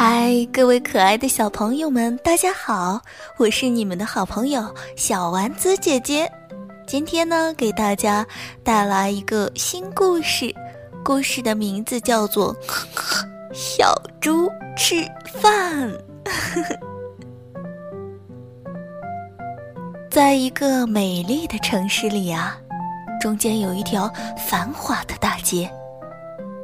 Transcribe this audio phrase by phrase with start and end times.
[0.00, 3.00] 嗨，各位可爱的小朋友们，大家好！
[3.36, 6.30] 我是你们的好朋友小丸子姐姐。
[6.86, 8.24] 今天呢，给大家
[8.62, 10.54] 带来一个新故事，
[11.02, 12.54] 故事的名字叫做
[13.52, 15.04] 《小猪吃
[15.42, 15.90] 饭》。
[20.08, 22.56] 在一个美丽的城市里啊，
[23.20, 24.08] 中间有一条
[24.48, 25.68] 繁华的大街。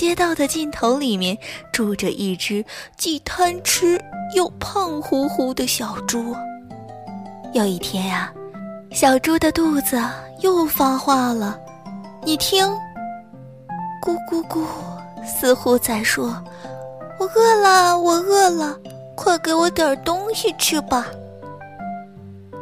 [0.00, 1.36] 街道的尽头里面
[1.70, 2.64] 住着一只
[2.96, 4.02] 既贪吃
[4.34, 6.34] 又胖乎乎的小猪。
[7.52, 8.32] 有一天呀，
[8.92, 10.02] 小猪的肚子
[10.38, 11.60] 又发话了，
[12.24, 12.66] 你听，
[14.00, 14.64] 咕咕咕，
[15.22, 16.34] 似乎在说
[17.20, 18.74] ：“我饿了，我饿了，
[19.14, 21.08] 快给我点东西吃吧。”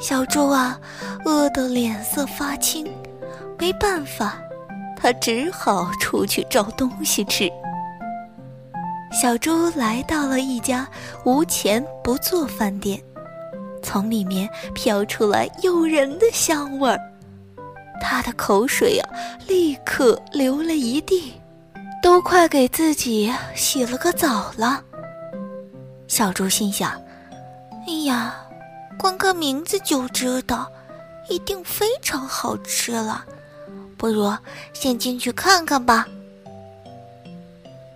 [0.01, 0.77] 小猪啊，
[1.25, 2.85] 饿得脸色发青，
[3.57, 4.43] 没办法。
[5.01, 7.49] 他只好出去找东西吃。
[9.13, 10.87] 小猪来到了一家
[11.25, 13.01] 无钱不做饭店，
[13.83, 17.01] 从里面飘出来诱人的香味儿，
[18.03, 19.09] 他的口水啊，
[19.47, 21.33] 立刻流了一地，
[22.03, 24.83] 都快给自己洗了个澡了。
[26.07, 26.91] 小猪心想
[27.87, 28.35] ：“哎呀，
[28.99, 30.71] 光看名字就知道，
[31.31, 33.25] 一定非常好吃了。”
[33.99, 34.33] 不如
[34.73, 36.07] 先进去看看吧。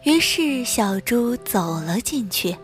[0.02, 2.56] 于是小猪走了进去。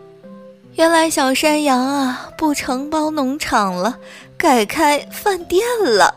[0.75, 3.97] 原来小山羊啊不承包农场了，
[4.37, 6.13] 改开饭店了。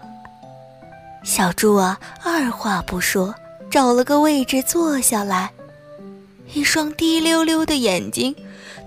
[1.24, 3.34] 小猪啊二话不说，
[3.70, 5.50] 找了个位置坐下来，
[6.52, 8.34] 一双滴溜溜的眼睛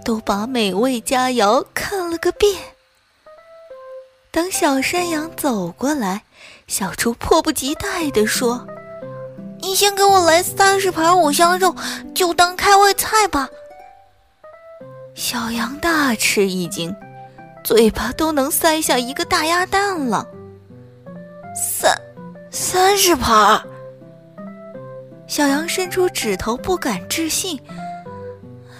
[0.03, 2.53] 都把美味佳肴看了个遍。
[4.31, 6.23] 等小山羊走过来。
[6.67, 8.65] 小猪迫不及待地说
[9.61, 11.73] ：“你先给我来三十盘五香肉，
[12.13, 13.47] 就当开胃菜吧。”
[15.13, 16.93] 小羊大吃一惊，
[17.63, 20.27] 嘴巴都能塞下一个大鸭蛋了。
[21.55, 21.95] 三
[22.51, 23.61] 三十盘！
[25.27, 27.59] 小羊伸出指头，不敢置信：“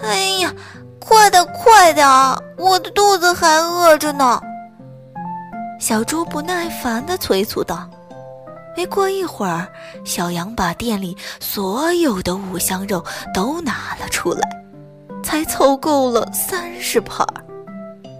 [0.02, 0.52] 哎呀，
[0.98, 2.06] 快点快点，
[2.58, 4.40] 我的肚子还饿着呢！”
[5.78, 7.88] 小猪不耐烦地催促道
[8.76, 9.68] ：“没过一会儿，
[10.04, 14.40] 小羊把店里所有的五香肉都拿了出来，
[15.22, 17.26] 才凑够了三十盘。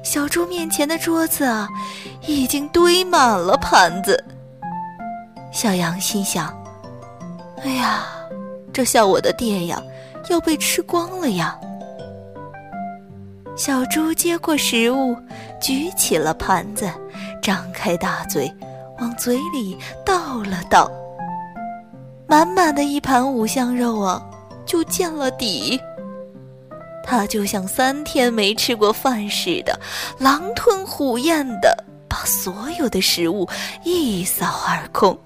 [0.05, 1.69] 小猪面前的桌子啊，
[2.27, 4.23] 已经堆满了盘子。
[5.51, 6.55] 小羊心想
[7.65, 8.07] ：‘哎呀，
[8.73, 9.83] 这下我的店呀，
[10.29, 11.59] 要被吃光了呀！’
[13.57, 15.17] 小猪接过食物，
[15.61, 16.89] 举起了盘子。”
[17.47, 18.53] 张开大嘴，
[18.99, 20.91] 往嘴里倒了倒，
[22.27, 24.21] 满满的一盘五香肉啊，
[24.67, 25.81] 就见了底。
[27.05, 29.79] 他就像三天没吃过饭似的，
[30.19, 33.49] 狼吞虎咽的把所有的食物
[33.85, 35.17] 一扫而空。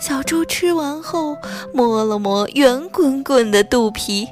[0.00, 1.36] 小猪吃完后，
[1.72, 4.26] 摸了摸圆滚滚的肚皮，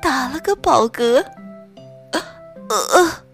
[0.00, 1.24] 打了个饱嗝，
[2.12, 2.22] 呃
[2.94, 3.27] 呃。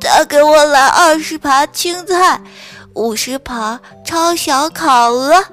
[0.00, 2.40] 再给我来二十盘青菜，
[2.94, 5.44] 五十盘超小烤鹅。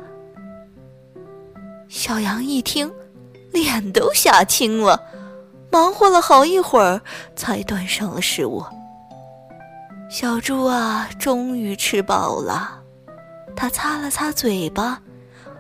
[1.89, 2.91] 小羊一听，
[3.51, 5.01] 脸都吓青了，
[5.71, 7.01] 忙活了好一会儿，
[7.35, 8.63] 才端上了食物。
[10.09, 12.81] 小猪啊，终于吃饱了，
[13.55, 15.01] 他擦了擦嘴巴，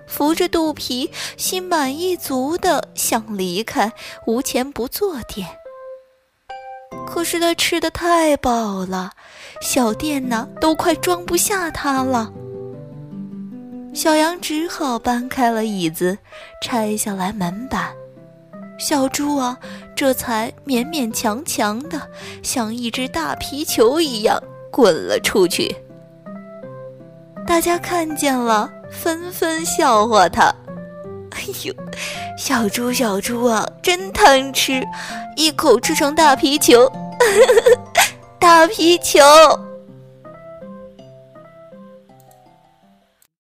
[0.07, 3.91] 扶着肚皮，心满意足的想离开
[4.27, 5.47] 无钱不做店。
[7.13, 9.11] 可是他吃的太饱了，
[9.61, 12.33] 小店呢都快装不下他了。
[13.93, 16.17] 小羊只好搬开了椅子，
[16.63, 17.91] 拆下来门板，
[18.79, 19.55] 小猪啊
[19.95, 22.01] 这才勉勉强强的
[22.41, 24.41] 像一只大皮球一样
[24.71, 25.75] 滚了出去。
[27.45, 30.45] 大家看见了，纷纷笑话他
[31.29, 31.75] ：“哎呦，
[32.39, 34.83] 小猪小猪啊，真贪吃，
[35.35, 36.91] 一口吃成大皮球。”
[38.39, 39.19] 大皮球。